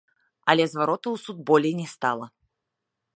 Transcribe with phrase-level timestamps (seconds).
[0.53, 2.27] Але зваротаў у суд болей не стала.